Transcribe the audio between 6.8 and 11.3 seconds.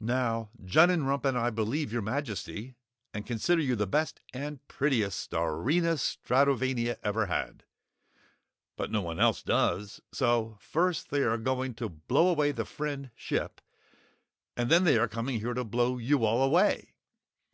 ever had! But no one else does, so first they